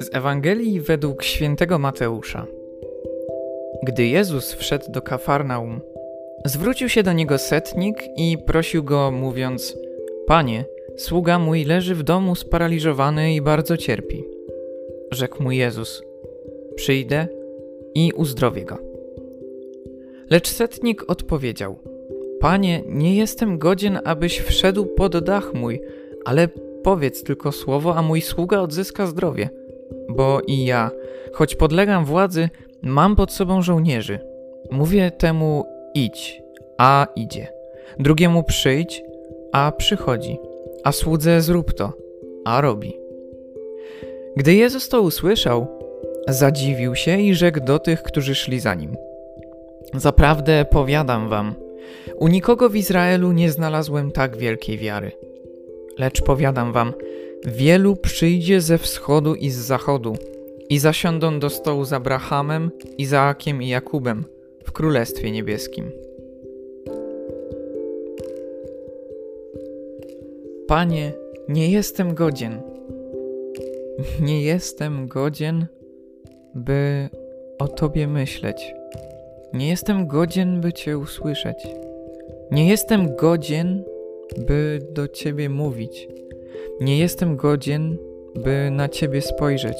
Z 0.00 0.14
Ewangelii 0.14 0.80
według 0.80 1.22
świętego 1.22 1.78
Mateusza. 1.78 2.46
Gdy 3.82 4.06
Jezus 4.06 4.52
wszedł 4.52 4.92
do 4.92 5.02
Kafarnaum, 5.02 5.80
zwrócił 6.44 6.88
się 6.88 7.02
do 7.02 7.12
niego 7.12 7.38
setnik 7.38 7.96
i 8.16 8.38
prosił 8.46 8.84
go, 8.84 9.10
mówiąc: 9.10 9.78
Panie, 10.26 10.64
sługa 10.96 11.38
mój 11.38 11.64
leży 11.64 11.94
w 11.94 12.02
domu 12.02 12.34
sparaliżowany 12.34 13.34
i 13.34 13.40
bardzo 13.40 13.76
cierpi. 13.76 14.24
Rzekł 15.10 15.42
mu 15.42 15.50
Jezus: 15.50 16.02
Przyjdę 16.74 17.28
i 17.94 18.12
uzdrowię 18.12 18.64
go. 18.64 18.78
Lecz 20.30 20.48
setnik 20.48 21.10
odpowiedział: 21.10 21.93
Panie, 22.44 22.82
nie 22.86 23.14
jestem 23.14 23.58
godzien, 23.58 23.98
abyś 24.04 24.38
wszedł 24.38 24.86
pod 24.86 25.18
dach 25.18 25.54
mój, 25.54 25.80
ale 26.24 26.48
powiedz 26.82 27.22
tylko 27.22 27.52
słowo, 27.52 27.96
a 27.96 28.02
mój 28.02 28.20
sługa 28.20 28.60
odzyska 28.60 29.06
zdrowie. 29.06 29.50
Bo 30.08 30.40
i 30.46 30.64
ja, 30.64 30.90
choć 31.32 31.54
podlegam 31.54 32.04
władzy, 32.04 32.48
mam 32.82 33.16
pod 33.16 33.32
sobą 33.32 33.62
żołnierzy. 33.62 34.18
Mówię 34.70 35.10
temu 35.10 35.64
idź, 35.94 36.42
a 36.78 37.06
idzie. 37.16 37.48
Drugiemu 37.98 38.42
przyjdź, 38.42 39.02
a 39.52 39.72
przychodzi. 39.76 40.38
A 40.84 40.92
słudze 40.92 41.40
zrób 41.40 41.74
to, 41.74 41.92
a 42.44 42.60
robi. 42.60 42.96
Gdy 44.36 44.54
Jezus 44.54 44.88
to 44.88 45.02
usłyszał, 45.02 45.66
zadziwił 46.28 46.94
się 46.94 47.20
i 47.20 47.34
rzekł 47.34 47.60
do 47.60 47.78
tych, 47.78 48.02
którzy 48.02 48.34
szli 48.34 48.60
za 48.60 48.74
nim. 48.74 48.96
Zaprawdę 49.94 50.64
powiadam 50.70 51.28
wam, 51.28 51.63
u 52.18 52.28
nikogo 52.28 52.68
w 52.68 52.76
Izraelu 52.76 53.32
nie 53.32 53.50
znalazłem 53.50 54.10
tak 54.10 54.36
wielkiej 54.36 54.78
wiary. 54.78 55.12
Lecz 55.98 56.22
powiadam 56.22 56.72
wam, 56.72 56.92
wielu 57.46 57.96
przyjdzie 57.96 58.60
ze 58.60 58.78
wschodu 58.78 59.34
i 59.34 59.50
z 59.50 59.56
zachodu 59.56 60.16
i 60.68 60.78
zasiądą 60.78 61.38
do 61.38 61.50
stołu 61.50 61.84
z 61.84 61.92
Abrahamem, 61.92 62.70
Izaakiem 62.98 63.62
i 63.62 63.68
Jakubem 63.68 64.24
w 64.64 64.72
Królestwie 64.72 65.30
Niebieskim. 65.30 65.90
Panie, 70.66 71.12
nie 71.48 71.70
jestem 71.70 72.14
godzien. 72.14 72.60
Nie 74.20 74.42
jestem 74.42 75.08
godzien, 75.08 75.66
by 76.54 77.08
o 77.58 77.68
Tobie 77.68 78.08
myśleć. 78.08 78.74
Nie 79.52 79.68
jestem 79.68 80.06
godzien, 80.06 80.60
by 80.60 80.72
Cię 80.72 80.98
usłyszeć. 80.98 81.83
Nie 82.50 82.68
jestem 82.68 83.16
godzien, 83.16 83.84
by 84.38 84.78
do 84.90 85.08
Ciebie 85.08 85.48
mówić. 85.48 86.08
Nie 86.80 86.98
jestem 86.98 87.36
godzien, 87.36 87.96
by 88.34 88.70
na 88.70 88.88
Ciebie 88.88 89.22
spojrzeć. 89.22 89.76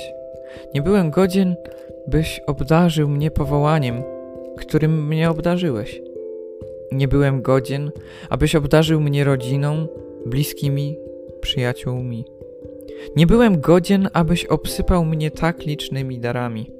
Nie 0.75 0.83
byłem 0.83 1.11
godzien, 1.11 1.55
byś 2.07 2.41
obdarzył 2.47 3.09
mnie 3.09 3.31
powołaniem, 3.31 4.03
którym 4.57 5.07
mnie 5.07 5.31
obdarzyłeś. 5.31 6.03
Nie 6.93 7.09
byłem 7.09 7.43
godzien, 7.43 7.91
abyś 8.31 8.55
obdarzył 8.55 9.01
mnie 9.01 9.25
rodziną, 9.25 9.87
bliskimi, 10.27 10.99
przyjaciółmi. 11.41 12.25
Nie 13.17 13.27
byłem 13.27 13.61
godzien, 13.61 14.09
abyś 14.13 14.45
obsypał 14.45 15.05
mnie 15.05 15.31
tak 15.31 15.67
licznymi 15.67 16.19
darami. 16.19 16.71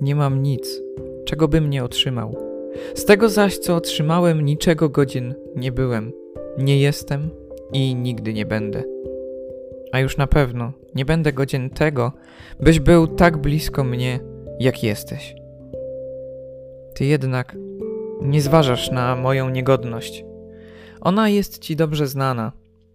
Nie 0.00 0.14
mam 0.14 0.42
nic, 0.42 0.82
czego 1.24 1.48
bym 1.48 1.70
nie 1.70 1.84
otrzymał. 1.84 2.51
Z 2.94 3.04
tego 3.04 3.28
zaś, 3.28 3.58
co 3.58 3.76
otrzymałem, 3.76 4.44
niczego 4.44 4.88
godzien 4.88 5.34
nie 5.56 5.72
byłem, 5.72 6.12
nie 6.58 6.78
jestem 6.78 7.30
i 7.72 7.94
nigdy 7.94 8.34
nie 8.34 8.46
będę. 8.46 8.82
A 9.92 10.00
już 10.00 10.16
na 10.16 10.26
pewno 10.26 10.72
nie 10.94 11.04
będę 11.04 11.32
godzien 11.32 11.70
tego, 11.70 12.12
byś 12.60 12.80
był 12.80 13.06
tak 13.06 13.36
blisko 13.36 13.84
mnie, 13.84 14.20
jak 14.60 14.82
jesteś. 14.82 15.34
Ty 16.94 17.04
jednak 17.04 17.56
nie 18.22 18.42
zważasz 18.42 18.90
na 18.90 19.16
moją 19.16 19.50
niegodność. 19.50 20.24
Ona 21.00 21.28
jest 21.28 21.58
ci 21.58 21.76
dobrze 21.76 22.06
znana. 22.06 22.52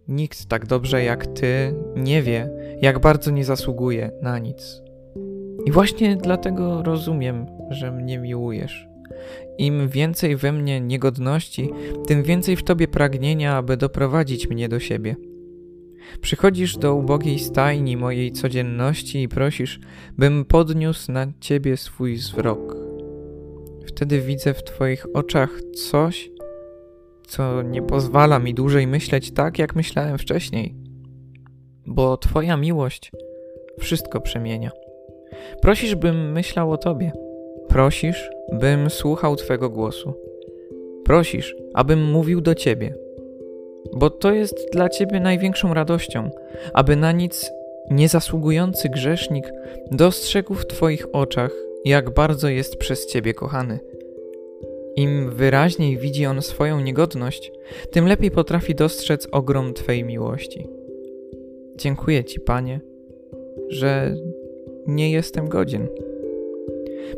Nikt 0.08 0.46
tak 0.46 0.66
dobrze 0.66 1.04
jak 1.04 1.28
ty 1.28 1.76
nie 1.96 2.22
wie, 2.22 2.50
jak 2.82 3.00
bardzo 3.00 3.32
nie 3.32 3.46
zasługuje 3.46 4.12
na 4.22 4.40
nic. 4.40 4.82
I 5.66 5.72
właśnie 5.72 6.16
dlatego 6.16 6.84
rozumiem, 6.84 7.46
że 7.70 7.92
mnie 7.92 8.18
miłujesz. 8.20 8.88
Im 9.58 9.90
więcej 9.90 10.36
we 10.36 10.52
mnie 10.52 10.82
niegodności, 10.82 11.70
tym 12.08 12.24
więcej 12.24 12.56
w 12.56 12.64
tobie 12.64 12.88
pragnienia, 12.88 13.56
aby 13.56 13.78
doprowadzić 13.78 14.50
mnie 14.50 14.70
do 14.70 14.80
siebie. 14.80 15.16
Przychodzisz 16.22 16.78
do 16.78 16.96
ubogiej 16.96 17.40
stajni 17.40 17.98
mojej 17.98 18.32
codzienności 18.32 19.22
i 19.22 19.28
prosisz, 19.28 19.80
bym 20.18 20.46
podniósł 20.46 21.12
na 21.12 21.28
ciebie 21.40 21.78
swój 21.78 22.16
wzrok. 22.16 22.76
Wtedy 23.86 24.22
widzę 24.22 24.54
w 24.54 24.64
twoich 24.64 25.06
oczach 25.14 25.62
coś, 25.62 26.30
co 27.28 27.62
nie 27.62 27.82
pozwala 27.82 28.40
mi 28.40 28.54
dłużej 28.54 28.88
myśleć 28.88 29.32
tak, 29.32 29.60
jak 29.60 29.76
myślałem 29.76 30.18
wcześniej. 30.18 30.76
Bo 31.86 32.18
twoja 32.18 32.58
miłość 32.58 33.12
wszystko 33.80 34.22
przemienia. 34.22 34.72
Prosisz, 35.62 35.96
bym 35.96 36.32
myślał 36.32 36.72
o 36.72 36.78
Tobie. 36.78 37.27
Prosisz, 37.70 38.30
bym 38.52 38.90
słuchał 38.90 39.36
Twego 39.36 39.70
głosu. 39.70 40.14
Prosisz, 41.06 41.56
abym 41.74 42.04
mówił 42.04 42.42
do 42.42 42.56
Ciebie. 42.56 42.94
Bo 43.94 44.10
to 44.10 44.34
jest 44.34 44.70
dla 44.72 44.90
Ciebie 44.90 45.20
największą 45.20 45.74
radością, 45.74 46.30
aby 46.74 46.96
na 46.96 47.12
nic 47.12 47.52
niezasługujący 47.92 48.90
grzesznik 48.90 49.52
dostrzegł 49.92 50.54
w 50.54 50.66
Twoich 50.66 51.08
oczach, 51.14 51.52
jak 51.86 52.14
bardzo 52.14 52.50
jest 52.50 52.78
przez 52.78 53.08
Ciebie 53.08 53.34
kochany. 53.34 53.80
Im 54.96 55.32
wyraźniej 55.32 55.98
widzi 55.98 56.26
on 56.26 56.42
swoją 56.42 56.80
niegodność, 56.80 57.52
tym 57.92 58.08
lepiej 58.08 58.32
potrafi 58.32 58.76
dostrzec 58.76 59.28
ogrom 59.32 59.74
Twej 59.74 60.04
miłości. 60.04 60.68
Dziękuję 61.76 62.24
Ci, 62.24 62.40
Panie, 62.40 62.80
że 63.70 64.16
nie 64.88 65.12
jestem 65.12 65.50
godzien. 65.50 65.88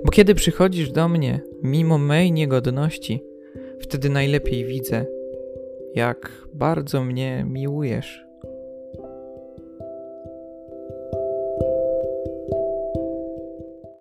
Bo 0.05 0.11
kiedy 0.11 0.35
przychodzisz 0.35 0.91
do 0.91 1.09
mnie, 1.09 1.41
mimo 1.63 1.97
mej 1.97 2.31
niegodności, 2.31 3.23
wtedy 3.79 4.09
najlepiej 4.09 4.65
widzę, 4.65 5.05
jak 5.95 6.31
bardzo 6.53 7.03
mnie 7.03 7.45
miłujesz. 7.49 8.28